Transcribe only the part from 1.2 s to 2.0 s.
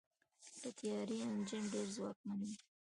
انجن ډېر